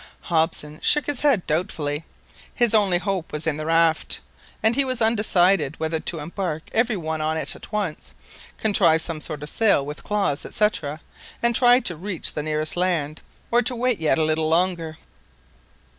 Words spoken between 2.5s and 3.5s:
His only hope was